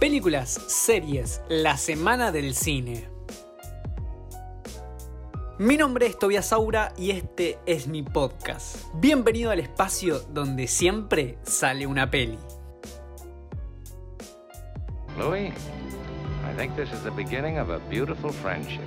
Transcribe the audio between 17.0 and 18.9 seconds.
the beginning of a beautiful friendship.